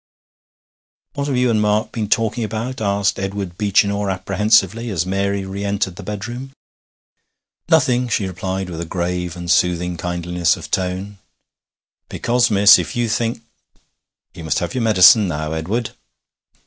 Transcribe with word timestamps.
'What 1.13 1.27
have 1.27 1.37
you 1.37 1.51
and 1.51 1.61
Mark 1.61 1.91
been 1.91 2.09
talking 2.09 2.43
about?' 2.43 2.81
asked 2.81 3.19
Edward 3.19 3.55
Beechinor 3.55 4.09
apprehensively 4.09 4.89
as 4.89 5.05
Mary 5.05 5.45
re 5.45 5.63
entered 5.63 5.95
the 5.95 6.01
bedroom. 6.01 6.53
'Nothing,' 7.69 8.07
she 8.07 8.25
replied 8.25 8.67
with 8.71 8.81
a 8.81 8.85
grave 8.85 9.35
and 9.35 9.51
soothing 9.51 9.97
kindliness 9.97 10.57
of 10.57 10.71
tone. 10.71 11.19
'Because, 12.09 12.49
miss, 12.49 12.79
if 12.79 12.95
you 12.95 13.07
think' 13.07 13.43
'You 14.33 14.43
must 14.43 14.57
have 14.57 14.73
your 14.73 14.81
medicine 14.81 15.27
now, 15.27 15.51
Edward.' 15.51 15.91